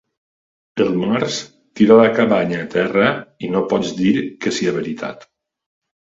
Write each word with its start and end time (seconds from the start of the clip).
El 0.85 0.95
març 1.01 1.35
tira 1.79 1.97
la 1.99 2.07
cabanya 2.21 2.63
a 2.65 2.65
terra 2.77 3.11
i 3.49 3.51
no 3.53 3.63
pots 3.75 3.93
dir 4.01 4.17
que 4.47 4.57
sia 4.59 4.75
veritat. 4.81 5.31